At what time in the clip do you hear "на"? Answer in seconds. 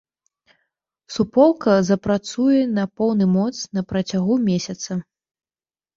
2.79-2.87, 3.79-3.87